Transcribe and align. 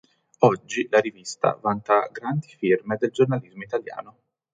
Oggi 0.39 0.87
la 0.89 0.99
rivista 0.99 1.59
vanta 1.61 2.09
grandi 2.11 2.47
firme 2.57 2.95
del 2.99 3.11
giornalismo 3.11 3.61
italiano. 3.61 4.17